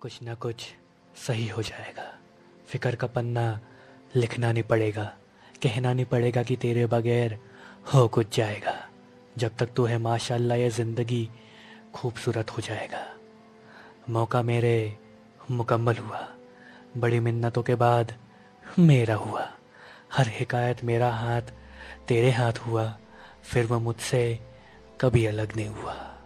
[0.00, 0.66] कुछ ना कुछ
[1.26, 2.18] सही हो जाएगा।
[2.68, 3.60] फिकर का पन्ना
[4.16, 5.04] लिखना नहीं पड़ेगा।
[5.62, 7.38] कहना नहीं पड़ेगा कि तेरे बगैर
[7.94, 8.88] हो कुछ जाएगा।
[9.38, 11.30] जब तक तू है माशाल्लाह ये ज़िंदगी,
[11.94, 13.06] खूबसूरत हो जाएगा।
[14.10, 14.98] मौका मेरे
[15.50, 16.28] मुकम्मल हुआ।
[16.96, 18.14] बड़ी मिन्नतों के बाद
[18.78, 19.52] मेरा हुआ।
[20.12, 21.42] हर हिकायत मेरा हाथ,
[22.08, 22.98] तेरे हाथ हुआ।
[23.42, 24.38] फिर वो मुझसे
[25.00, 26.17] कभी अलग नहीं हुआ।